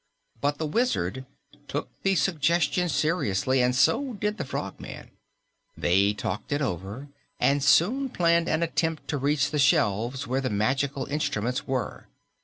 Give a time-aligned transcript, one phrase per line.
[0.41, 1.27] But the Wizard
[1.67, 5.11] took the suggestion seriously, and so did the Frogman.
[5.77, 10.49] They talked it over and soon planned an attempt to reach the shelves where the
[10.49, 12.07] magical instruments were.